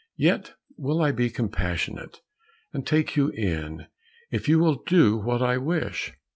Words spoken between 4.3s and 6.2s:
if you will do what I wish."